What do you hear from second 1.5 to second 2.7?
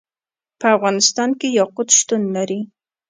یاقوت شتون لري.